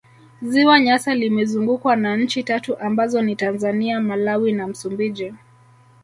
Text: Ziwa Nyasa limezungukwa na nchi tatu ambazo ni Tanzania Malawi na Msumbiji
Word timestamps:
Ziwa 0.41 0.79
Nyasa 0.79 1.15
limezungukwa 1.15 1.95
na 1.95 2.17
nchi 2.17 2.43
tatu 2.43 2.77
ambazo 2.79 3.21
ni 3.21 3.35
Tanzania 3.35 4.01
Malawi 4.01 4.51
na 4.53 4.67
Msumbiji 4.67 5.33